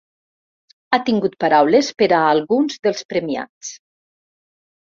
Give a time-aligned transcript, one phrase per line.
[0.91, 3.71] Ha tingut paraules per a alguns dels premiats.